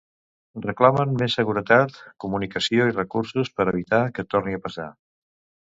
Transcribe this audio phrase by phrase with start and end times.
[0.61, 4.91] Reclamen més seguretat, comunicació i recursos, per evitar que torni a passar.